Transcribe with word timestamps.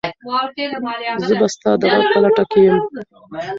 زه 1.27 1.33
به 1.39 1.47
ستا 1.53 1.71
د 1.79 1.81
غږ 1.91 2.03
په 2.13 2.19
لټه 2.23 2.43
کې 2.51 2.61
یم. 2.65 2.77